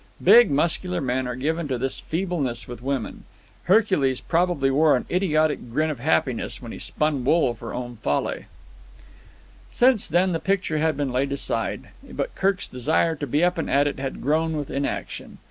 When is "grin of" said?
5.71-5.99